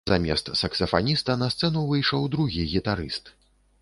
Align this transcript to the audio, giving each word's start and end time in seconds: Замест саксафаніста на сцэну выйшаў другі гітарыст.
Замест 0.09 0.47
саксафаніста 0.61 1.35
на 1.41 1.49
сцэну 1.57 1.83
выйшаў 1.91 2.25
другі 2.37 2.67
гітарыст. 2.73 3.35